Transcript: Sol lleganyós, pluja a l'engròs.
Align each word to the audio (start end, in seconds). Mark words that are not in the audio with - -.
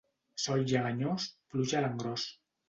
Sol 0.45 0.63
lleganyós, 0.71 1.27
pluja 1.53 1.79
a 1.81 1.85
l'engròs. 1.85 2.27